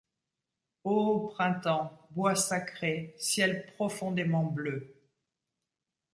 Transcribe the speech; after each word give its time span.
O 0.83 1.27
printemps! 1.29 1.91
bois 2.09 2.33
sacrés! 2.33 3.13
ciel 3.19 3.67
profondément 3.75 4.43
bleu! 4.45 4.95